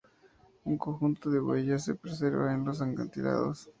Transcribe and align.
Un 0.65 0.79
conjunto 0.79 1.29
de 1.29 1.39
huellas 1.39 1.85
se 1.85 1.93
preserva 1.93 2.55
en 2.55 2.65
los 2.65 2.81
acantilados. 2.81 3.69